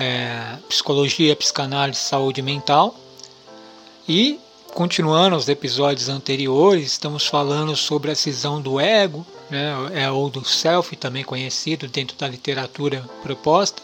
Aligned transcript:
é, 0.00 0.56
psicologia, 0.66 1.36
psicanálise, 1.36 2.00
saúde 2.00 2.40
mental. 2.40 2.96
E 4.08 4.40
continuando 4.72 5.36
os 5.36 5.48
episódios 5.48 6.08
anteriores, 6.08 6.86
estamos 6.86 7.26
falando 7.26 7.76
sobre 7.76 8.10
a 8.10 8.14
cisão 8.14 8.62
do 8.62 8.80
ego, 8.80 9.26
né, 9.50 9.74
é, 9.92 10.10
ou 10.10 10.30
do 10.30 10.44
self, 10.44 10.96
também 10.96 11.22
conhecido 11.22 11.86
dentro 11.86 12.16
da 12.16 12.26
literatura 12.26 13.04
proposta. 13.22 13.82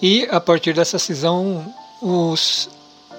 E 0.00 0.28
a 0.30 0.40
partir 0.40 0.74
dessa 0.74 0.98
cisão, 0.98 1.74
os 2.00 2.68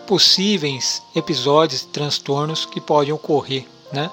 possíveis 0.08 1.02
episódios, 1.16 1.84
transtornos 1.86 2.66
que 2.66 2.80
podem 2.80 3.14
ocorrer, 3.14 3.66
né? 3.92 4.10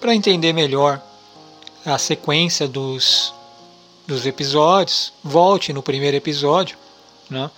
Para 0.00 0.14
entender 0.14 0.52
melhor 0.52 1.02
a 1.84 1.98
sequência 1.98 2.68
dos, 2.68 3.34
dos 4.08 4.24
episódios, 4.24 5.12
volte 5.22 5.70
no 5.70 5.82
primeiro 5.82 6.16
episódio, 6.16 6.78
né? 7.28 7.50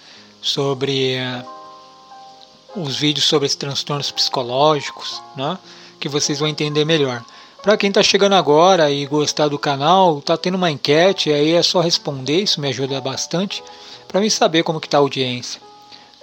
Sobre 0.43 1.17
uh, 1.17 2.83
os 2.83 2.97
vídeos 2.97 3.25
sobre 3.25 3.47
os 3.47 3.55
transtornos 3.55 4.11
psicológicos, 4.11 5.23
né? 5.37 5.57
Que 6.01 6.09
vocês 6.09 6.41
vão 6.41 6.49
entender 6.49 6.85
melhor. 6.85 7.25
Para 7.63 7.77
quem 7.77 7.89
está 7.89 8.03
chegando 8.03 8.35
agora 8.35 8.91
e 8.91 9.07
gostar 9.07 9.47
do 9.47 9.61
canal, 9.61 10.19
está 10.19 10.37
tendo 10.37 10.57
uma 10.57 10.73
enquete, 10.73 11.31
aí 11.31 11.53
é 11.53 11.63
só 11.63 11.81
responder, 11.81 12.43
isso 12.43 12.61
me 12.61 12.69
ajuda 12.69 13.01
bastante, 13.01 13.63
para 14.09 14.21
mim 14.21 14.29
saber 14.29 14.65
como 14.65 14.79
está 14.79 14.97
a 14.97 15.01
audiência. 15.01 15.61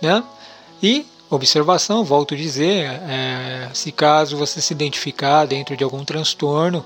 Né? 0.01 0.21
E 0.83 1.05
observação, 1.29 2.03
volto 2.03 2.33
a 2.33 2.37
dizer, 2.37 2.85
é, 3.07 3.69
se 3.73 3.93
caso 3.93 4.35
você 4.35 4.59
se 4.59 4.73
identificar 4.73 5.45
dentro 5.45 5.77
de 5.77 5.85
algum 5.85 6.03
transtorno, 6.03 6.83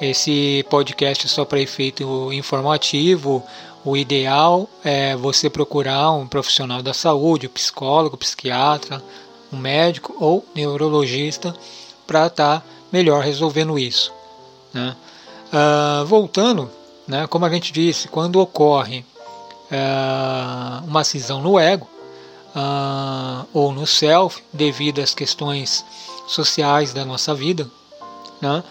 esse 0.00 0.64
podcast 0.68 1.26
é 1.26 1.28
só 1.28 1.44
para 1.44 1.60
efeito 1.60 2.32
informativo, 2.32 3.42
o 3.84 3.96
ideal 3.96 4.68
é 4.84 5.14
você 5.16 5.48
procurar 5.48 6.10
um 6.10 6.26
profissional 6.26 6.82
da 6.82 6.92
saúde, 6.92 7.46
um 7.46 7.50
psicólogo, 7.50 8.16
psiquiatra, 8.16 9.02
um 9.52 9.56
médico 9.56 10.14
ou 10.18 10.44
neurologista 10.54 11.54
para 12.06 12.26
estar 12.26 12.60
tá 12.60 12.66
melhor 12.92 13.22
resolvendo 13.22 13.78
isso. 13.78 14.12
Né? 14.74 14.94
Uh, 15.52 16.04
voltando, 16.04 16.70
né, 17.06 17.26
como 17.28 17.44
a 17.44 17.48
gente 17.48 17.72
disse, 17.72 18.08
quando 18.08 18.40
ocorre 18.40 19.04
uh, 19.70 20.84
uma 20.86 21.04
cisão 21.04 21.40
no 21.40 21.58
ego 21.58 21.88
uh, 22.56 23.46
ou 23.54 23.72
no 23.72 23.86
self, 23.86 24.42
devido 24.52 25.00
às 25.00 25.14
questões 25.14 25.84
sociais 26.26 26.92
da 26.92 27.04
nossa 27.04 27.32
vida, 27.32 27.70
né, 28.40 28.64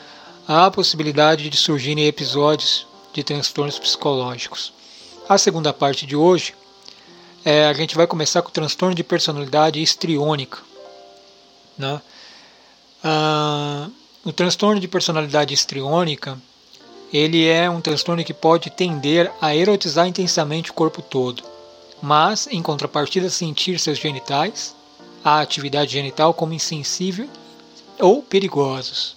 há 0.47 0.65
a 0.65 0.71
possibilidade 0.71 1.49
de 1.49 1.57
surgirem 1.57 2.05
episódios 2.05 2.85
de 3.13 3.23
transtornos 3.23 3.79
psicológicos. 3.79 4.73
A 5.27 5.37
segunda 5.37 5.73
parte 5.73 6.05
de 6.05 6.15
hoje, 6.15 6.53
é, 7.43 7.65
a 7.65 7.73
gente 7.73 7.95
vai 7.95 8.05
começar 8.05 8.41
com 8.41 8.49
o 8.49 8.51
transtorno 8.51 8.95
de 8.95 9.03
personalidade 9.03 9.81
histriônica. 9.81 10.59
Né? 11.77 12.01
Ah, 13.03 13.89
o 14.23 14.31
transtorno 14.31 14.79
de 14.79 14.87
personalidade 14.87 15.53
histriônica, 15.53 16.37
ele 17.11 17.47
é 17.47 17.69
um 17.69 17.81
transtorno 17.81 18.23
que 18.23 18.33
pode 18.33 18.69
tender 18.69 19.31
a 19.41 19.55
erotizar 19.55 20.07
intensamente 20.07 20.71
o 20.71 20.73
corpo 20.73 21.01
todo, 21.01 21.43
mas, 22.01 22.47
em 22.47 22.61
contrapartida, 22.61 23.29
sentir 23.29 23.79
seus 23.79 23.97
genitais, 23.97 24.75
a 25.23 25.39
atividade 25.39 25.91
genital 25.93 26.33
como 26.33 26.53
insensível 26.53 27.27
ou 27.99 28.21
perigosos. 28.21 29.15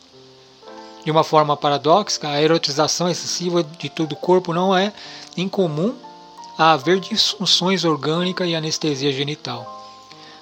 De 1.09 1.11
uma 1.11 1.25
forma 1.25 1.57
paradoxa, 1.57 2.29
a 2.29 2.43
erotização 2.43 3.09
excessiva 3.09 3.65
de 3.65 3.89
todo 3.89 4.13
o 4.13 4.17
corpo 4.17 4.53
não 4.53 4.77
é 4.77 4.93
incomum 5.39 5.95
a 6.59 6.73
haver 6.73 7.01
disfunções 7.01 7.83
orgânicas 7.83 8.47
e 8.47 8.55
anestesia 8.55 9.11
genital. 9.11 9.89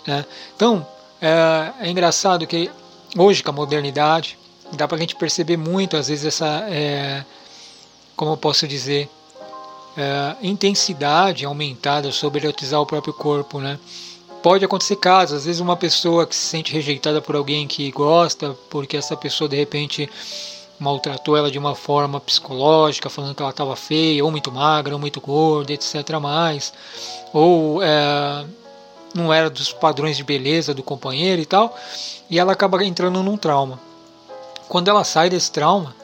Né? 0.05 0.27
Então, 0.56 0.84
é, 1.23 1.73
é 1.83 1.89
engraçado 1.89 2.45
que 2.48 2.69
hoje, 3.17 3.45
com 3.45 3.50
a 3.50 3.53
modernidade, 3.53 4.36
dá 4.73 4.89
para 4.89 4.96
a 4.96 5.01
gente 5.01 5.14
perceber 5.14 5.57
muito, 5.57 5.96
às 5.96 6.08
vezes, 6.08 6.24
essa, 6.24 6.67
é, 6.69 7.24
como 8.17 8.33
eu 8.33 8.36
posso 8.36 8.67
dizer, 8.67 9.08
é, 9.96 10.35
intensidade 10.42 11.45
aumentada 11.45 12.11
sobre 12.11 12.45
erotizar 12.45 12.80
o 12.80 12.86
próprio 12.86 13.14
corpo, 13.14 13.61
né? 13.61 13.79
Pode 14.42 14.64
acontecer 14.64 14.96
casos, 14.96 15.39
às 15.39 15.45
vezes 15.45 15.61
uma 15.61 15.77
pessoa 15.77 16.27
que 16.27 16.35
se 16.35 16.46
sente 16.46 16.73
rejeitada 16.73 17.23
por 17.23 17.36
alguém 17.36 17.69
que 17.69 17.89
gosta, 17.92 18.57
porque 18.69 18.96
essa 18.96 19.17
pessoa 19.17 19.48
de 19.48 19.57
repente 19.57 20.11
maltratou 20.79 21.37
ela 21.37 21.51
de 21.51 21.59
uma 21.59 21.75
forma 21.75 22.20
psicológica, 22.20 23.09
falando 23.09 23.35
que 23.35 23.42
ela 23.42 23.51
estava 23.51 23.75
feia, 23.77 24.25
ou 24.25 24.31
muito 24.31 24.53
magra, 24.53 24.95
ou 24.95 25.01
muito 25.01 25.20
gorda, 25.20 25.73
etc. 25.73 26.19
Mais, 26.20 26.73
ou 27.33 27.83
é, 27.83 28.45
não 29.14 29.33
era 29.33 29.48
dos 29.48 29.73
padrões 29.73 30.17
de 30.17 30.25
beleza 30.25 30.75
do 30.75 30.83
companheiro 30.83 31.41
e 31.41 31.47
tal, 31.47 31.77
e 32.29 32.39
ela 32.39 32.53
acaba 32.53 32.85
entrando 32.85 33.23
num 33.23 33.37
trauma. 33.37 33.81
Quando 34.69 34.89
ela 34.89 35.05
sai 35.05 35.31
desse 35.31 35.51
trauma, 35.51 35.95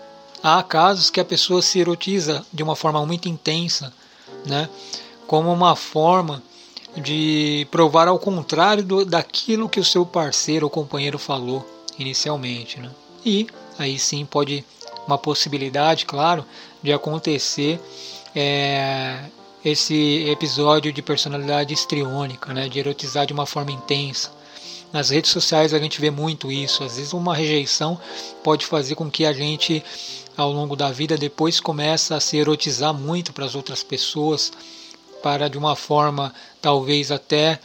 há 0.43 0.63
casos 0.63 1.11
que 1.11 1.21
a 1.21 1.25
pessoa 1.25 1.61
se 1.61 1.79
erotiza 1.79 2.45
de 2.53 2.63
uma 2.63 2.77
forma 2.77 3.05
muito 3.05 3.29
intensa, 3.29 3.93
né? 4.47 4.69
como 5.27 5.53
uma 5.53 5.77
forma 5.77 6.43
de 6.97 7.67
provar 7.71 8.07
ao 8.07 8.19
contrário 8.19 8.85
do, 8.85 9.05
daquilo 9.05 9.69
que 9.69 9.81
o 9.81 9.85
seu 9.85 10.05
parceiro 10.05 10.67
ou 10.67 10.71
companheiro 10.71 11.19
falou 11.19 11.67
inicialmente. 11.99 12.79
Né? 12.81 12.91
E 13.25 13.47
aí 13.79 13.99
sim 13.99 14.25
pode 14.25 14.65
uma 15.07 15.19
possibilidade, 15.19 16.07
claro, 16.07 16.45
de 16.83 16.93
acontecer 16.93 17.81
é, 18.35 19.25
esse 19.65 20.25
episódio 20.29 20.93
de 20.93 21.03
personalidade 21.03 21.73
histriônica, 21.73 22.53
né? 22.53 22.69
de 22.69 22.79
erotizar 22.79 23.27
de 23.27 23.33
uma 23.33 23.47
forma 23.47 23.71
intensa. 23.71 24.31
Nas 24.93 25.11
redes 25.11 25.31
sociais 25.31 25.73
a 25.73 25.79
gente 25.79 26.01
vê 26.01 26.11
muito 26.11 26.53
isso. 26.53 26.85
Às 26.85 26.97
vezes 26.97 27.13
uma 27.13 27.35
rejeição 27.35 27.99
pode 28.43 28.67
fazer 28.67 28.95
com 28.95 29.11
que 29.11 29.25
a 29.25 29.33
gente, 29.33 29.83
ao 30.37 30.53
longo 30.53 30.77
da 30.77 30.91
vida, 30.91 31.17
depois 31.17 31.61
começa 31.61 32.17
a 32.17 32.21
se 32.21 32.37
erotizar 32.37 32.93
muito 32.93 33.33
para 33.33 33.47
as 33.47 33.55
outras 33.55 33.83
pessoas, 33.83 34.53
para 35.23 35.49
de 35.49 35.57
uma 35.57 35.75
forma 35.75 36.35
talvez 36.61 37.11
até 37.11 37.59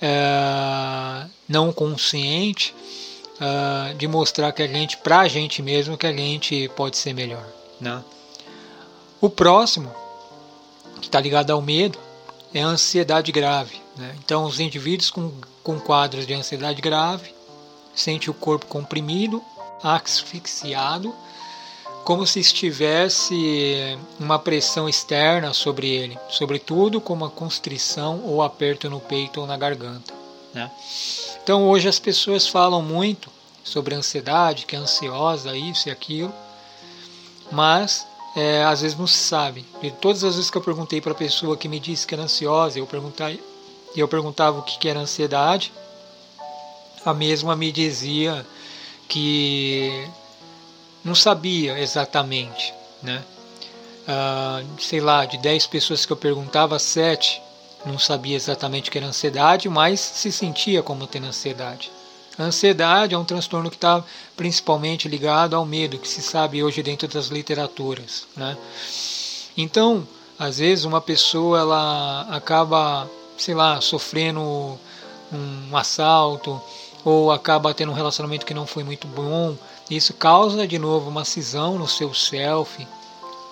é, 0.00 1.26
não 1.48 1.72
consciente, 1.72 2.74
é, 3.40 3.94
de 3.94 4.06
mostrar 4.06 4.52
que 4.52 4.62
a 4.62 4.66
gente, 4.66 4.98
para 4.98 5.20
a 5.20 5.28
gente 5.28 5.62
mesmo, 5.62 5.96
que 5.96 6.06
a 6.06 6.12
gente 6.12 6.68
pode 6.76 6.96
ser 6.98 7.14
melhor. 7.14 7.46
Né? 7.80 8.02
O 9.20 9.30
próximo, 9.30 9.90
que 11.00 11.08
está 11.08 11.18
ligado 11.18 11.50
ao 11.50 11.62
medo, 11.62 11.98
é 12.52 12.62
a 12.62 12.66
ansiedade 12.66 13.32
grave. 13.32 13.80
Né? 13.96 14.14
Então, 14.22 14.44
os 14.44 14.60
indivíduos 14.60 15.10
com, 15.10 15.32
com 15.62 15.80
quadros 15.80 16.26
de 16.26 16.34
ansiedade 16.34 16.82
grave 16.82 17.34
sentem 17.94 18.30
o 18.30 18.34
corpo 18.34 18.66
comprimido, 18.66 19.42
asfixiado, 19.82 21.14
como 22.04 22.26
se 22.26 22.40
estivesse 22.40 23.98
uma 24.18 24.38
pressão 24.38 24.88
externa 24.88 25.52
sobre 25.52 25.88
ele, 25.88 26.18
sobretudo 26.28 27.00
com 27.00 27.12
uma 27.12 27.30
constrição 27.30 28.22
ou 28.24 28.42
aperto 28.42 28.90
no 28.90 29.00
peito 29.00 29.40
ou 29.40 29.46
na 29.46 29.56
garganta. 29.56 30.19
Né? 30.54 30.70
Então, 31.42 31.68
hoje 31.68 31.88
as 31.88 31.98
pessoas 31.98 32.46
falam 32.46 32.82
muito 32.82 33.30
sobre 33.62 33.94
ansiedade, 33.94 34.66
que 34.66 34.74
é 34.74 34.78
ansiosa, 34.78 35.56
isso 35.56 35.88
e 35.88 35.92
aquilo, 35.92 36.32
mas 37.52 38.06
é, 38.36 38.64
às 38.64 38.80
vezes 38.80 38.96
não 38.96 39.06
se 39.06 39.18
sabe. 39.18 39.64
E 39.82 39.90
todas 39.90 40.24
as 40.24 40.34
vezes 40.34 40.50
que 40.50 40.56
eu 40.56 40.62
perguntei 40.62 41.00
para 41.00 41.12
a 41.12 41.14
pessoa 41.14 41.56
que 41.56 41.68
me 41.68 41.78
disse 41.78 42.06
que 42.06 42.14
era 42.14 42.24
ansiosa, 42.24 42.78
eu, 42.78 42.86
perguntava, 42.86 43.36
eu 43.96 44.08
perguntava 44.08 44.58
o 44.58 44.62
que 44.62 44.88
era 44.88 45.00
ansiedade, 45.00 45.72
a 47.04 47.14
mesma 47.14 47.56
me 47.56 47.72
dizia 47.72 48.46
que 49.08 50.08
não 51.02 51.14
sabia 51.14 51.78
exatamente, 51.78 52.74
né? 53.02 53.24
Ah, 54.06 54.62
sei 54.78 55.00
lá, 55.00 55.24
de 55.24 55.38
10 55.38 55.66
pessoas 55.66 56.04
que 56.04 56.12
eu 56.12 56.16
perguntava, 56.16 56.78
7 56.78 57.40
não 57.84 57.98
sabia 57.98 58.36
exatamente 58.36 58.88
o 58.88 58.92
que 58.92 58.98
era 58.98 59.06
ansiedade, 59.06 59.68
mas 59.68 60.00
se 60.00 60.30
sentia 60.30 60.82
como 60.82 61.06
tendo 61.06 61.26
ansiedade. 61.26 61.90
A 62.38 62.44
ansiedade 62.44 63.14
é 63.14 63.18
um 63.18 63.24
transtorno 63.24 63.70
que 63.70 63.76
está 63.76 64.02
principalmente 64.36 65.08
ligado 65.08 65.54
ao 65.54 65.66
medo, 65.66 65.98
que 65.98 66.08
se 66.08 66.22
sabe 66.22 66.62
hoje 66.62 66.82
dentro 66.82 67.06
das 67.08 67.26
literaturas. 67.26 68.26
Né? 68.36 68.56
Então, 69.56 70.06
às 70.38 70.58
vezes 70.58 70.84
uma 70.84 71.00
pessoa 71.00 71.60
ela 71.60 72.26
acaba, 72.30 73.08
sei 73.36 73.54
lá, 73.54 73.80
sofrendo 73.80 74.40
um 75.32 75.76
assalto 75.76 76.60
ou 77.04 77.30
acaba 77.30 77.74
tendo 77.74 77.92
um 77.92 77.94
relacionamento 77.94 78.46
que 78.46 78.54
não 78.54 78.66
foi 78.66 78.84
muito 78.84 79.06
bom. 79.06 79.56
Isso 79.90 80.14
causa 80.14 80.66
de 80.66 80.78
novo 80.78 81.10
uma 81.10 81.24
cisão 81.24 81.78
no 81.78 81.88
seu 81.88 82.14
self, 82.14 82.86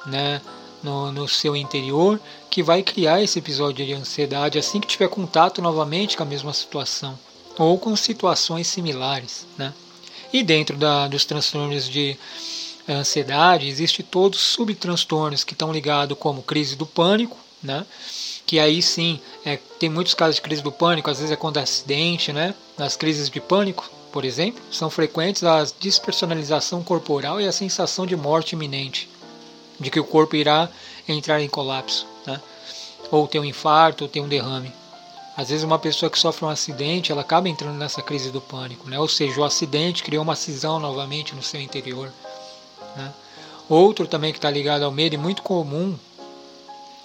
né? 0.06 0.40
No, 0.82 1.10
no, 1.10 1.26
seu 1.26 1.56
interior, 1.56 2.20
que 2.48 2.62
vai 2.62 2.84
criar 2.84 3.20
esse 3.20 3.40
episódio 3.40 3.84
de 3.84 3.92
ansiedade 3.92 4.58
assim 4.58 4.80
que 4.80 4.86
tiver 4.86 5.08
contato 5.08 5.60
novamente 5.60 6.16
com 6.16 6.22
a 6.22 6.26
mesma 6.26 6.52
situação 6.52 7.18
ou 7.58 7.76
com 7.76 7.96
situações 7.96 8.68
similares. 8.68 9.44
Né? 9.56 9.74
E 10.32 10.42
dentro 10.42 10.76
da, 10.76 11.08
dos 11.08 11.24
transtornos 11.24 11.88
de 11.88 12.16
ansiedade, 12.88 13.68
existe 13.68 14.02
todos 14.02 14.38
os 14.38 14.46
subtranstornos 14.46 15.42
que 15.42 15.52
estão 15.52 15.72
ligados 15.72 16.16
como 16.16 16.42
crise 16.42 16.76
do 16.76 16.86
pânico, 16.86 17.36
né? 17.62 17.84
que 18.48 18.58
aí 18.58 18.80
sim 18.80 19.20
é, 19.44 19.58
tem 19.78 19.90
muitos 19.90 20.14
casos 20.14 20.36
de 20.36 20.42
crise 20.42 20.62
do 20.62 20.72
pânico, 20.72 21.10
às 21.10 21.18
vezes 21.18 21.30
é 21.30 21.36
quando 21.36 21.58
é 21.58 21.62
acidente, 21.62 22.32
né? 22.32 22.54
Nas 22.78 22.96
crises 22.96 23.28
de 23.28 23.42
pânico, 23.42 23.90
por 24.10 24.24
exemplo, 24.24 24.62
são 24.72 24.88
frequentes 24.88 25.44
a 25.44 25.66
despersonalização 25.78 26.82
corporal 26.82 27.38
e 27.42 27.46
a 27.46 27.52
sensação 27.52 28.06
de 28.06 28.16
morte 28.16 28.54
iminente, 28.54 29.06
de 29.78 29.90
que 29.90 30.00
o 30.00 30.04
corpo 30.04 30.36
irá 30.36 30.68
entrar 31.08 31.40
em 31.40 31.48
colapso, 31.48 32.06
né? 32.26 32.40
ou 33.10 33.26
ter 33.26 33.38
um 33.38 33.44
infarto, 33.44 34.04
ou 34.04 34.10
ter 34.10 34.20
um 34.20 34.28
derrame. 34.28 34.72
Às 35.36 35.50
vezes 35.50 35.64
uma 35.64 35.78
pessoa 35.78 36.10
que 36.10 36.18
sofre 36.18 36.44
um 36.44 36.48
acidente, 36.48 37.12
ela 37.12 37.20
acaba 37.20 37.48
entrando 37.48 37.76
nessa 37.76 38.02
crise 38.02 38.30
do 38.30 38.40
pânico, 38.40 38.90
né? 38.90 38.98
ou 38.98 39.08
seja, 39.08 39.40
o 39.40 39.44
acidente 39.44 40.02
criou 40.02 40.22
uma 40.22 40.34
cisão 40.34 40.80
novamente 40.80 41.34
no 41.34 41.42
seu 41.42 41.60
interior. 41.60 42.12
Né? 42.96 43.12
Outro 43.68 44.06
também 44.06 44.32
que 44.32 44.38
está 44.38 44.50
ligado 44.50 44.82
ao 44.82 44.90
medo 44.90 45.14
e 45.14 45.18
muito 45.18 45.42
comum 45.42 45.96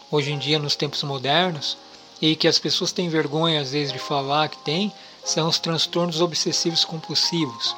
hoje 0.10 0.32
em 0.32 0.40
dia 0.40 0.58
nos 0.58 0.76
tempos 0.76 1.04
modernos 1.04 1.78
e 2.22 2.36
que 2.36 2.48
as 2.48 2.58
pessoas 2.58 2.92
têm 2.92 3.10
vergonha 3.10 3.62
às 3.62 3.72
vezes 3.72 3.92
de 3.92 4.00
falar 4.00 4.48
que 4.48 4.58
tem, 4.60 4.92
são 5.24 5.48
os 5.48 5.60
transtornos 5.60 6.22
obsessivos 6.22 6.84
compulsivos, 6.84 7.76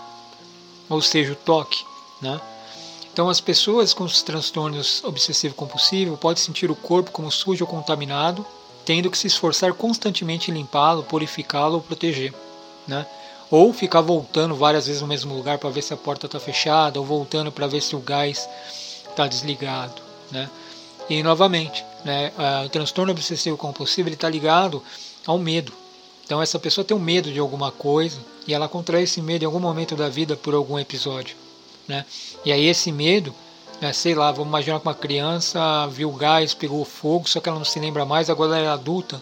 ou 0.89 1.01
seja, 1.01 1.33
o 1.33 1.36
toque, 1.36 1.83
né? 2.21 2.39
Então 3.15 3.29
as 3.29 3.39
pessoas 3.39 3.94
com 3.94 4.03
os 4.03 4.21
transtornos 4.21 5.01
obsessivo 5.01 5.56
compulsivo 5.56 6.17
podem 6.17 6.44
sentir 6.44 6.69
o 6.69 6.75
corpo 6.75 7.12
como 7.12 7.31
sujo 7.31 7.63
ou 7.63 7.71
contaminado, 7.71 8.45
tendo 8.83 9.09
que 9.09 9.17
se 9.17 9.25
esforçar 9.25 9.73
constantemente 9.73 10.51
em 10.51 10.53
limpá-lo, 10.53 11.01
purificá-lo 11.01 11.75
ou 11.75 11.81
proteger, 11.81 12.33
né? 12.85 13.06
Ou 13.50 13.71
ficar 13.71 14.01
voltando 14.01 14.53
várias 14.53 14.88
vezes 14.88 15.01
no 15.01 15.07
mesmo 15.07 15.33
lugar 15.33 15.57
para 15.57 15.69
ver 15.69 15.81
se 15.81 15.94
a 15.94 15.97
porta 15.97 16.25
está 16.25 16.41
fechada, 16.41 17.00
ou 17.00 17.06
voltando 17.06 17.53
para 17.53 17.67
ver 17.67 17.81
se 17.81 17.95
o 17.95 18.00
gás 18.00 18.50
está 19.09 19.25
desligado, 19.27 20.01
né? 20.29 20.50
E 21.09 21.23
novamente, 21.23 21.85
né, 22.03 22.33
o 22.65 22.69
transtorno 22.69 23.13
obsessivo 23.13 23.56
compulsivo 23.56 24.09
está 24.09 24.29
ligado 24.29 24.83
ao 25.25 25.38
medo. 25.38 25.71
Então 26.25 26.41
essa 26.41 26.59
pessoa 26.59 26.83
tem 26.83 26.97
um 26.97 27.00
medo 27.00 27.31
de 27.31 27.39
alguma 27.39 27.71
coisa 27.71 28.19
e 28.45 28.53
ela 28.53 28.68
contrai 28.68 29.03
esse 29.03 29.21
medo 29.21 29.44
em 29.44 29.45
algum 29.45 29.61
momento 29.61 29.95
da 29.95 30.09
vida 30.09 30.35
por 30.35 30.53
algum 30.53 30.77
episódio. 30.77 31.44
Né? 31.87 32.05
E 32.43 32.51
aí 32.51 32.65
esse 32.65 32.91
medo, 32.91 33.33
né, 33.81 33.93
sei 33.93 34.15
lá, 34.15 34.31
vamos 34.31 34.47
imaginar 34.47 34.79
que 34.79 34.87
uma 34.87 34.93
criança 34.93 35.87
viu 35.87 36.11
gás, 36.11 36.53
pegou 36.53 36.83
fogo, 36.85 37.29
só 37.29 37.39
que 37.39 37.49
ela 37.49 37.57
não 37.57 37.65
se 37.65 37.79
lembra 37.79 38.05
mais, 38.05 38.29
agora 38.29 38.57
ela 38.57 38.67
é 38.67 38.71
adulta. 38.71 39.21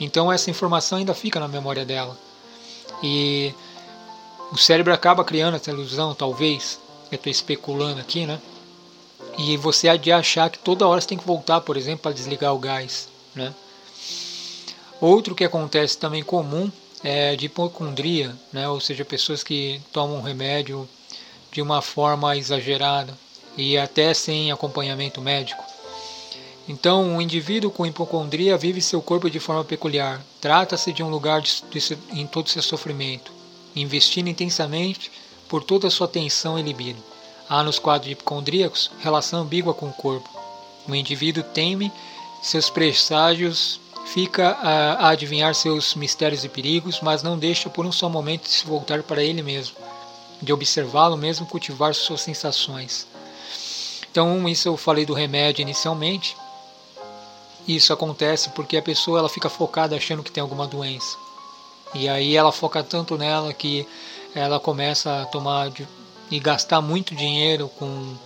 Então 0.00 0.32
essa 0.32 0.50
informação 0.50 0.98
ainda 0.98 1.14
fica 1.14 1.40
na 1.40 1.48
memória 1.48 1.84
dela. 1.84 2.16
E 3.02 3.52
o 4.52 4.56
cérebro 4.56 4.92
acaba 4.92 5.24
criando 5.24 5.56
essa 5.56 5.70
ilusão, 5.70 6.14
talvez, 6.14 6.78
eu 7.10 7.16
estou 7.16 7.30
especulando 7.30 8.00
aqui, 8.00 8.26
né? 8.26 8.40
E 9.38 9.56
você 9.56 9.88
há 9.88 9.96
de 9.96 10.10
achar 10.10 10.48
que 10.48 10.58
toda 10.58 10.86
hora 10.86 11.00
você 11.00 11.08
tem 11.08 11.18
que 11.18 11.26
voltar, 11.26 11.60
por 11.60 11.76
exemplo, 11.76 12.00
para 12.02 12.12
desligar 12.12 12.54
o 12.54 12.58
gás. 12.58 13.08
Né? 13.34 13.52
Outro 15.00 15.34
que 15.34 15.44
acontece 15.44 15.98
também 15.98 16.22
comum 16.22 16.70
é 17.04 17.36
de 17.36 17.46
hipocondria, 17.46 18.34
né? 18.52 18.66
ou 18.68 18.80
seja, 18.80 19.04
pessoas 19.04 19.42
que 19.42 19.80
tomam 19.92 20.22
remédio 20.22 20.88
de 21.56 21.62
uma 21.62 21.80
forma 21.80 22.36
exagerada 22.36 23.16
e 23.56 23.78
até 23.78 24.12
sem 24.12 24.52
acompanhamento 24.52 25.22
médico. 25.22 25.64
Então, 26.68 27.16
o 27.16 27.22
indivíduo 27.22 27.70
com 27.70 27.86
hipocondria 27.86 28.58
vive 28.58 28.82
seu 28.82 29.00
corpo 29.00 29.30
de 29.30 29.40
forma 29.40 29.64
peculiar. 29.64 30.20
Trata-se 30.38 30.92
de 30.92 31.02
um 31.02 31.08
lugar 31.08 31.40
de, 31.40 31.62
de, 31.70 31.98
em 32.12 32.26
todo 32.26 32.50
seu 32.50 32.60
sofrimento, 32.60 33.32
investindo 33.74 34.28
intensamente 34.28 35.10
por 35.48 35.64
toda 35.64 35.88
a 35.88 35.90
sua 35.90 36.06
atenção 36.06 36.58
e 36.58 36.62
libido. 36.62 37.02
Há 37.48 37.62
nos 37.62 37.78
quadros 37.78 38.12
hipocondríacos 38.12 38.90
relação 39.00 39.40
ambígua 39.40 39.72
com 39.72 39.88
o 39.88 39.94
corpo. 39.94 40.28
O 40.86 40.94
indivíduo 40.94 41.42
teme 41.42 41.90
seus 42.42 42.68
presságios, 42.68 43.80
fica 44.04 44.50
a, 44.50 45.08
adivinhar 45.08 45.54
seus 45.54 45.94
mistérios 45.94 46.44
e 46.44 46.50
perigos, 46.50 47.00
mas 47.00 47.22
não 47.22 47.38
deixa 47.38 47.70
por 47.70 47.86
um 47.86 47.92
só 47.92 48.10
momento 48.10 48.42
de 48.42 48.50
se 48.50 48.66
voltar 48.66 49.02
para 49.02 49.24
ele 49.24 49.42
mesmo, 49.42 49.74
de 50.40 50.52
observá-lo 50.52 51.16
mesmo 51.16 51.46
cultivar 51.46 51.94
suas 51.94 52.20
sensações. 52.20 53.06
Então, 54.10 54.48
isso 54.48 54.68
eu 54.68 54.76
falei 54.76 55.04
do 55.04 55.14
remédio 55.14 55.62
inicialmente. 55.62 56.36
Isso 57.66 57.92
acontece 57.92 58.50
porque 58.50 58.76
a 58.76 58.82
pessoa 58.82 59.18
ela 59.18 59.28
fica 59.28 59.48
focada 59.48 59.96
achando 59.96 60.22
que 60.22 60.30
tem 60.30 60.40
alguma 60.40 60.66
doença. 60.66 61.16
E 61.94 62.08
aí 62.08 62.36
ela 62.36 62.52
foca 62.52 62.82
tanto 62.82 63.16
nela 63.18 63.52
que 63.52 63.86
ela 64.34 64.60
começa 64.60 65.22
a 65.22 65.26
tomar 65.26 65.70
e 66.30 66.38
gastar 66.38 66.80
muito 66.80 67.14
dinheiro 67.14 67.68
com 67.78 68.16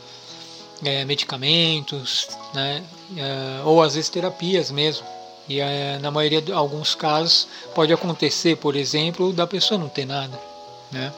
é, 0.84 1.04
medicamentos, 1.04 2.28
né? 2.54 2.82
É, 3.16 3.62
ou 3.64 3.82
às 3.82 3.94
vezes 3.94 4.10
terapias 4.10 4.70
mesmo. 4.70 5.06
E 5.48 5.60
é, 5.60 5.98
na 5.98 6.10
maioria 6.10 6.40
de 6.40 6.52
alguns 6.52 6.94
casos 6.94 7.48
pode 7.74 7.92
acontecer, 7.92 8.56
por 8.56 8.76
exemplo, 8.76 9.32
da 9.32 9.46
pessoa 9.46 9.78
não 9.78 9.88
ter 9.88 10.06
nada, 10.06 10.40
né? 10.92 11.12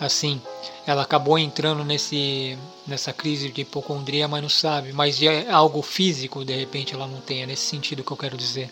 Assim, 0.00 0.40
ela 0.86 1.02
acabou 1.02 1.38
entrando 1.38 1.84
nesse 1.84 2.58
nessa 2.86 3.12
crise 3.12 3.50
de 3.50 3.60
hipocondria, 3.60 4.26
mas 4.26 4.42
não 4.42 4.48
sabe, 4.48 4.92
mas 4.92 5.22
é 5.22 5.48
algo 5.50 5.82
físico, 5.82 6.44
de 6.44 6.56
repente 6.56 6.94
ela 6.94 7.06
não 7.06 7.20
tem, 7.20 7.42
é 7.42 7.46
nesse 7.46 7.66
sentido 7.66 8.02
que 8.02 8.10
eu 8.10 8.16
quero 8.16 8.36
dizer. 8.36 8.70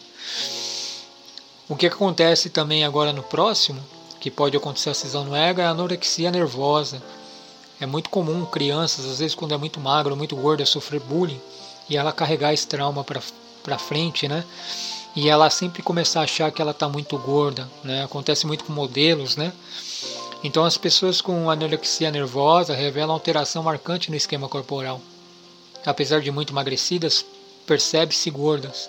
O 1.69 1.77
que 1.77 1.87
acontece 1.87 2.49
também 2.49 2.83
agora 2.83 3.13
no 3.13 3.23
próximo, 3.23 3.81
que 4.19 4.31
pode 4.31 4.57
acontecer 4.57 4.91
a 4.91 4.95
cisão 4.95 5.25
no 5.25 5.37
ego, 5.37 5.61
é 5.61 5.67
a 5.67 5.71
anorexia 5.71 6.31
nervosa, 6.31 7.01
é 7.81 7.87
muito 7.87 8.11
comum 8.11 8.45
crianças, 8.47 9.05
às 9.05 9.19
vezes 9.19 9.35
quando 9.35 9.55
é 9.55 9.59
muito 9.59 9.79
magro, 9.79 10.17
muito 10.17 10.35
gorda, 10.35 10.65
sofrer 10.65 11.01
bullying 11.01 11.41
e 11.89 11.97
ela 11.97 12.11
carregar 12.11 12.53
esse 12.53 12.67
trauma 12.67 13.05
para 13.05 13.79
frente, 13.79 14.27
né? 14.27 14.45
E 15.15 15.29
ela 15.29 15.51
sempre 15.51 15.83
começar 15.83 16.21
a 16.21 16.25
achar 16.25 16.51
que 16.51 16.61
ela 16.61 16.73
está 16.73 16.89
muito 16.89 17.17
gorda, 17.19 17.69
né? 17.85 18.03
Acontece 18.03 18.47
muito 18.47 18.65
com 18.65 18.73
modelos, 18.73 19.37
né? 19.37 19.53
Então 20.43 20.65
as 20.65 20.79
pessoas 20.79 21.21
com 21.21 21.51
anorexia 21.51 22.11
nervosa 22.11 22.75
revelam 22.75 23.13
alteração 23.13 23.63
marcante 23.63 24.11
no 24.11 24.17
esquema 24.17 24.49
corporal. 24.49 25.01
Apesar 25.85 26.21
de 26.21 26.31
muito 26.31 26.53
emagrecidas, 26.53 27.25
percebe-se 27.67 28.31
gordas. 28.31 28.89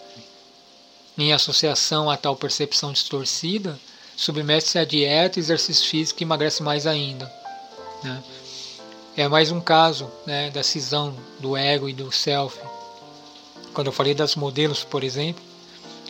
Em 1.17 1.33
associação 1.33 2.09
a 2.09 2.15
tal 2.15 2.35
percepção 2.35 2.93
distorcida, 2.93 3.79
submete-se 4.15 4.77
a 4.77 4.85
dieta 4.85 5.39
e 5.39 5.41
exercício 5.41 5.87
físico 5.87 6.21
e 6.21 6.23
emagrece 6.23 6.61
mais 6.61 6.85
ainda. 6.85 7.31
Né? 8.03 8.23
é 9.21 9.27
mais 9.27 9.51
um 9.51 9.59
caso 9.59 10.09
né, 10.25 10.49
da 10.49 10.63
cisão 10.63 11.13
do 11.39 11.57
ego 11.57 11.89
e 11.89 11.93
do 11.93 12.09
self. 12.09 12.57
Quando 13.73 13.87
eu 13.87 13.93
falei 13.93 14.13
das 14.13 14.33
modelos, 14.35 14.85
por 14.85 15.03
exemplo, 15.03 15.43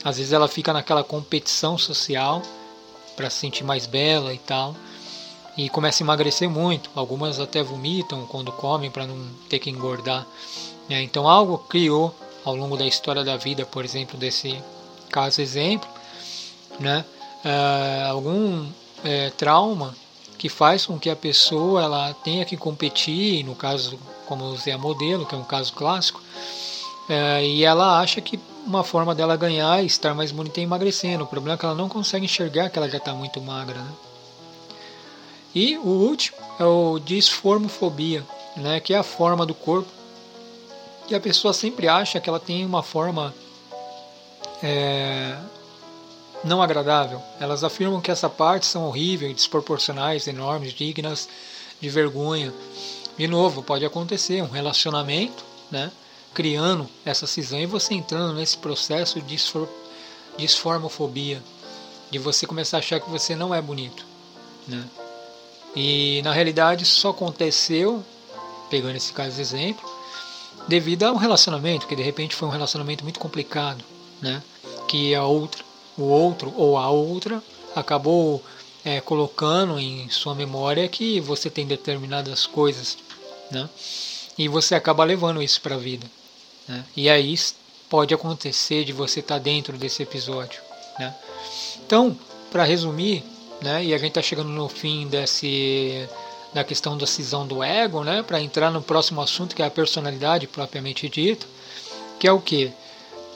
às 0.03 0.17
vezes 0.17 0.31
ela 0.31 0.47
fica 0.47 0.71
naquela 0.71 1.03
competição 1.03 1.75
social 1.75 2.41
para 3.15 3.29
se 3.31 3.37
sentir 3.37 3.63
mais 3.63 3.87
bela 3.87 4.31
e 4.31 4.37
tal, 4.37 4.75
e 5.57 5.69
começa 5.69 6.03
a 6.03 6.05
emagrecer 6.05 6.49
muito. 6.49 6.89
Algumas 6.95 7.39
até 7.39 7.61
vomitam 7.61 8.25
quando 8.25 8.51
comem 8.51 8.89
para 8.89 9.05
não 9.05 9.17
ter 9.49 9.59
que 9.59 9.69
engordar. 9.69 10.25
Né? 10.89 11.01
Então 11.03 11.27
algo 11.27 11.57
criou 11.57 12.15
ao 12.43 12.55
longo 12.55 12.77
da 12.77 12.85
história 12.85 13.23
da 13.23 13.37
vida, 13.37 13.65
por 13.65 13.83
exemplo, 13.83 14.17
desse 14.17 14.61
caso 15.09 15.41
exemplo, 15.41 15.89
né? 16.79 17.03
Uh, 17.43 18.11
algum 18.11 18.67
é, 19.03 19.29
trauma 19.31 19.95
que 20.37 20.49
faz 20.49 20.85
com 20.85 20.97
que 20.97 21.09
a 21.09 21.15
pessoa 21.15 21.83
ela 21.83 22.13
tenha 22.13 22.45
que 22.45 22.55
competir, 22.55 23.43
no 23.43 23.55
caso, 23.55 23.99
como 24.25 24.45
eu 24.45 24.49
usei 24.49 24.73
a 24.73 24.77
modelo, 24.77 25.25
que 25.25 25.35
é 25.35 25.37
um 25.37 25.43
caso 25.43 25.73
clássico, 25.73 26.21
é, 27.09 27.43
e 27.43 27.63
ela 27.63 27.99
acha 27.99 28.21
que 28.21 28.39
uma 28.65 28.83
forma 28.83 29.15
dela 29.15 29.35
ganhar 29.35 29.81
e 29.81 29.85
estar 29.85 30.13
mais 30.13 30.31
bonita 30.31 30.59
é 30.59 30.63
emagrecendo. 30.63 31.23
O 31.23 31.27
problema 31.27 31.55
é 31.55 31.57
que 31.57 31.65
ela 31.65 31.75
não 31.75 31.89
consegue 31.89 32.25
enxergar 32.25 32.69
que 32.69 32.77
ela 32.77 32.89
já 32.89 32.97
está 32.97 33.13
muito 33.13 33.41
magra. 33.41 33.79
Né? 33.79 33.91
E 35.53 35.77
o 35.77 35.87
último 35.87 36.37
é 36.59 36.63
o 36.63 36.99
disformofobia, 36.99 38.23
né, 38.55 38.79
que 38.79 38.93
é 38.93 38.97
a 38.97 39.03
forma 39.03 39.45
do 39.45 39.53
corpo. 39.53 39.89
E 41.09 41.15
a 41.15 41.19
pessoa 41.19 41.53
sempre 41.53 41.87
acha 41.87 42.19
que 42.19 42.29
ela 42.29 42.39
tem 42.39 42.63
uma 42.65 42.83
forma 42.83 43.33
é, 44.61 45.35
não 46.43 46.61
agradável. 46.61 47.21
Elas 47.39 47.63
afirmam 47.63 47.99
que 47.99 48.11
essa 48.11 48.29
parte 48.29 48.65
são 48.65 48.85
horríveis, 48.85 49.35
desproporcionais, 49.35 50.27
enormes, 50.27 50.73
dignas 50.73 51.27
de 51.81 51.89
vergonha. 51.89 52.53
De 53.17 53.27
novo, 53.27 53.63
pode 53.63 53.83
acontecer 53.83 54.43
um 54.43 54.49
relacionamento, 54.49 55.43
né, 55.71 55.91
criando 56.33 56.87
essa 57.03 57.25
cisão 57.25 57.59
e 57.59 57.65
você 57.65 57.95
entrando 57.95 58.35
nesse 58.35 58.57
processo 58.57 59.19
de 59.19 59.37
disformofobia, 60.37 61.41
de 62.11 62.19
você 62.19 62.45
começar 62.45 62.77
a 62.77 62.79
achar 62.79 62.99
que 62.99 63.09
você 63.09 63.35
não 63.35 63.53
é 63.53 63.61
bonito, 63.61 64.05
né? 64.67 64.85
E 65.75 66.21
na 66.23 66.33
realidade 66.33 66.85
só 66.85 67.09
aconteceu, 67.09 68.03
pegando 68.69 68.95
esse 68.95 69.13
caso 69.13 69.35
de 69.35 69.41
exemplo, 69.41 69.89
devido 70.67 71.03
a 71.03 71.11
um 71.11 71.17
relacionamento 71.17 71.87
que 71.87 71.95
de 71.95 72.03
repente 72.03 72.35
foi 72.35 72.47
um 72.47 72.51
relacionamento 72.51 73.03
muito 73.03 73.19
complicado, 73.19 73.83
né? 74.21 74.41
Que 74.87 75.13
a 75.15 75.23
outra 75.23 75.63
o 75.97 76.03
outro 76.03 76.53
ou 76.55 76.77
a 76.77 76.89
outra 76.89 77.43
acabou 77.75 78.41
é, 78.83 79.01
colocando 79.01 79.77
em 79.77 80.09
sua 80.09 80.33
memória 80.33 80.87
que 80.87 81.19
você 81.19 81.49
tem 81.49 81.67
determinadas 81.67 82.47
coisas, 82.47 82.97
né? 83.51 83.69
E 84.37 84.47
você 84.47 84.73
acaba 84.73 85.03
levando 85.03 85.43
isso 85.43 85.59
para 85.59 85.75
a 85.75 85.77
vida. 85.77 86.07
Né? 86.65 86.85
E 86.95 87.09
aí 87.09 87.35
pode 87.89 88.13
acontecer 88.13 88.85
de 88.85 88.93
você 88.93 89.19
estar 89.19 89.35
tá 89.35 89.39
dentro 89.39 89.77
desse 89.77 90.01
episódio. 90.01 90.61
Né? 90.97 91.13
Então, 91.85 92.17
para 92.49 92.63
resumir, 92.63 93.23
né, 93.61 93.83
e 93.83 93.93
a 93.93 93.97
gente 93.97 94.09
está 94.09 94.21
chegando 94.21 94.49
no 94.49 94.67
fim 94.69 95.07
desse 95.07 96.07
da 96.53 96.63
questão 96.63 96.97
da 96.97 97.05
cisão 97.05 97.45
do 97.45 97.63
ego, 97.63 98.03
né, 98.03 98.23
para 98.23 98.41
entrar 98.41 98.71
no 98.71 98.81
próximo 98.81 99.21
assunto 99.21 99.55
que 99.55 99.61
é 99.61 99.65
a 99.65 99.71
personalidade 99.71 100.47
propriamente 100.47 101.07
dita, 101.07 101.45
que 102.19 102.27
é 102.27 102.31
o 102.31 102.41
que 102.41 102.71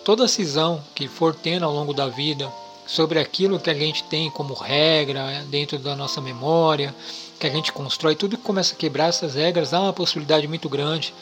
toda 0.03 0.27
cisão 0.27 0.83
que 0.95 1.07
for 1.07 1.35
tendo 1.35 1.65
ao 1.65 1.71
longo 1.71 1.93
da 1.93 2.07
vida 2.07 2.51
sobre 2.85 3.19
aquilo 3.19 3.59
que 3.59 3.69
a 3.69 3.73
gente 3.73 4.03
tem 4.03 4.29
como 4.29 4.53
regra 4.53 5.45
dentro 5.47 5.77
da 5.77 5.95
nossa 5.95 6.19
memória, 6.19 6.93
que 7.39 7.47
a 7.47 7.49
gente 7.49 7.71
constrói, 7.71 8.15
tudo 8.15 8.37
que 8.37 8.43
começa 8.43 8.73
a 8.73 8.77
quebrar 8.77 9.09
essas 9.09 9.35
regras, 9.35 9.73
há 9.73 9.79
uma 9.79 9.93
possibilidade 9.93 10.47
muito 10.47 10.67
grande, 10.67 11.13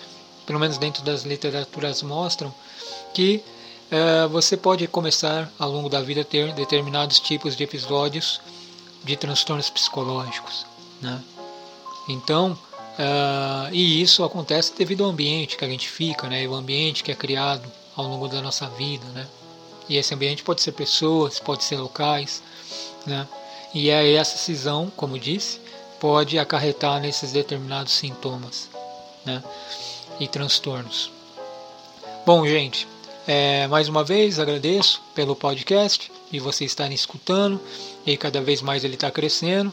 pelo 0.45 0.59
menos 0.59 0.77
dentro 0.77 1.03
das 1.03 1.23
literaturas 1.23 2.01
mostram, 2.01 2.53
que 3.13 3.43
é, 3.91 4.27
você 4.27 4.55
pode 4.55 4.87
começar 4.87 5.51
ao 5.59 5.69
longo 5.71 5.89
da 5.89 6.01
vida 6.01 6.21
a 6.21 6.25
ter 6.25 6.53
determinados 6.53 7.19
tipos 7.19 7.55
de 7.55 7.63
episódios 7.63 8.39
de 9.03 9.15
transtornos 9.15 9.69
psicológicos. 9.69 10.65
Né? 11.01 11.21
Então, 12.07 12.51
uh, 12.51 13.73
e 13.73 14.01
isso 14.01 14.23
acontece 14.23 14.73
devido 14.77 15.03
ao 15.03 15.09
ambiente 15.09 15.57
que 15.57 15.65
a 15.65 15.67
gente 15.67 15.87
fica, 15.87 16.27
né? 16.27 16.47
o 16.47 16.53
ambiente 16.53 17.03
que 17.03 17.11
é 17.11 17.15
criado 17.15 17.69
ao 17.95 18.07
longo 18.07 18.27
da 18.27 18.41
nossa 18.41 18.67
vida. 18.69 19.05
Né? 19.13 19.27
E 19.89 19.97
esse 19.97 20.13
ambiente 20.13 20.43
pode 20.43 20.61
ser 20.61 20.71
pessoas, 20.71 21.39
pode 21.39 21.63
ser 21.63 21.77
locais. 21.77 22.41
Né? 23.05 23.27
E 23.73 23.89
é 23.89 24.13
essa 24.13 24.37
cisão, 24.37 24.91
como 24.95 25.17
disse, 25.17 25.59
pode 25.99 26.37
acarretar 26.37 26.99
nesses 26.99 27.31
determinados 27.31 27.93
sintomas 27.93 28.69
né? 29.25 29.43
e 30.19 30.27
transtornos. 30.27 31.11
Bom, 32.25 32.45
gente, 32.45 32.87
é, 33.27 33.67
mais 33.67 33.87
uma 33.87 34.03
vez 34.03 34.39
agradeço 34.39 35.01
pelo 35.15 35.35
podcast 35.35 36.11
e 36.31 36.39
você 36.39 36.65
estarem 36.65 36.93
escutando 36.93 37.59
e 38.05 38.15
cada 38.17 38.41
vez 38.41 38.61
mais 38.61 38.83
ele 38.83 38.95
está 38.95 39.11
crescendo. 39.11 39.71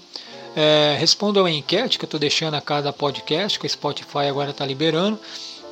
É, 0.57 0.97
respondam 0.99 1.45
a 1.45 1.51
enquete 1.51 1.99
que 1.99 2.05
eu 2.05 2.09
estou 2.09 2.19
deixando 2.19 2.55
a 2.55 2.61
cada 2.61 2.93
podcast, 2.93 3.59
que 3.59 3.67
o 3.67 3.71
Spotify 3.71 4.27
agora 4.29 4.51
está 4.51 4.67
liberando, 4.67 5.19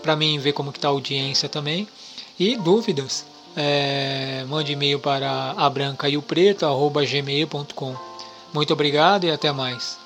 para 0.03 0.15
mim 0.15 0.39
ver 0.39 0.53
como 0.53 0.71
está 0.71 0.89
a 0.89 0.91
audiência 0.91 1.49
também. 1.49 1.89
E 2.39 2.57
dúvidas, 2.57 3.25
é, 3.57 4.45
mande 4.49 4.73
e-mail 4.73 5.01
para 5.01 5.55
a 5.57 5.69
branca 5.71 6.09
e 6.09 6.17
o 6.17 6.23
preto, 6.23 6.67
gmail.com. 6.91 7.97
Muito 8.53 8.73
obrigado 8.73 9.25
e 9.25 9.31
até 9.31 9.51
mais. 9.51 10.06